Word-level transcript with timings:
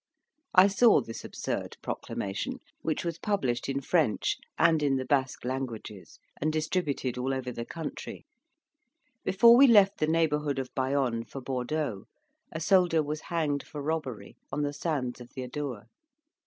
I 0.55 0.65
saw 0.65 1.01
this 1.01 1.23
absurd 1.23 1.77
proclamation, 1.83 2.57
which 2.81 3.05
was 3.05 3.19
published 3.19 3.69
in 3.69 3.81
French 3.81 4.37
and 4.57 4.81
in 4.81 4.95
the 4.95 5.05
Basque 5.05 5.45
languages, 5.45 6.17
and 6.41 6.51
distributed 6.51 7.19
all 7.19 7.31
over 7.35 7.51
the 7.51 7.65
country. 7.65 8.25
Before 9.23 9.55
we 9.55 9.67
left 9.67 9.99
the 9.99 10.07
neighbourhood 10.07 10.57
of 10.57 10.73
Bayonne 10.75 11.23
for 11.23 11.39
Bordeaux, 11.39 12.05
a 12.51 12.59
soldier 12.59 13.03
was 13.03 13.21
hanged 13.29 13.61
for 13.61 13.79
robbery, 13.79 14.35
on 14.51 14.63
the 14.63 14.73
sands 14.73 15.21
of 15.21 15.29
the 15.35 15.43
Adour. 15.43 15.85